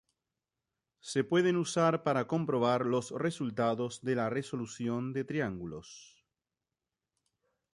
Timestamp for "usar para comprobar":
1.57-2.81